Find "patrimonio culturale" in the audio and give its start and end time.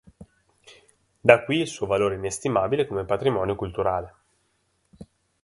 3.05-4.15